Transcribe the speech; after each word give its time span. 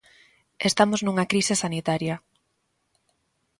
Estamos 0.69 0.99
nunha 1.01 1.29
crise 1.31 1.53
sanitaria. 1.63 2.15